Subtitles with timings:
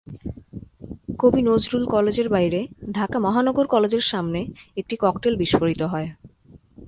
[1.19, 2.59] কবি নজরুল কলেজের বাইরে
[2.91, 4.39] ঢাকা মহানগর কলেজের সামনে
[4.77, 6.09] একটি ককটেল বিস্ফোরিত হয়।